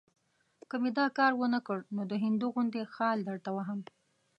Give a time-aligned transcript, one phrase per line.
[0.69, 3.79] که مې دا کار ونه کړ، نو د هندو غوندې خال درته وهم.